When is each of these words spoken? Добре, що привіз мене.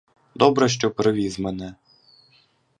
Добре, 0.35 0.69
що 0.69 0.91
привіз 0.91 1.39
мене. 1.39 1.75